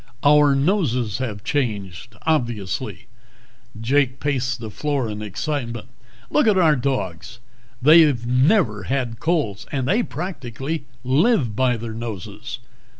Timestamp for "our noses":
0.23-1.19